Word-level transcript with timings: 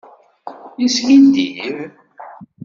Yeskiddib. 0.81 1.55